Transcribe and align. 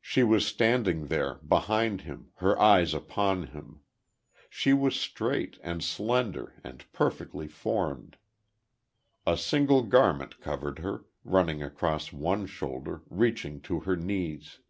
She 0.00 0.22
was 0.22 0.46
standing 0.46 1.08
there, 1.08 1.34
behind 1.46 2.00
him, 2.00 2.30
her 2.36 2.58
eyes 2.58 2.94
upon 2.94 3.48
him.... 3.48 3.80
She 4.48 4.72
was 4.72 4.98
straight, 4.98 5.58
and 5.62 5.84
slender, 5.84 6.54
and 6.64 6.90
perfectly 6.94 7.46
formed. 7.46 8.16
A 9.26 9.36
single 9.36 9.82
garment 9.82 10.40
covered 10.40 10.78
her, 10.78 11.04
running 11.24 11.62
across 11.62 12.10
one 12.10 12.46
shoulder, 12.46 13.02
reaching 13.10 13.60
to 13.68 13.80
her 13.80 13.96
knees. 13.96 14.60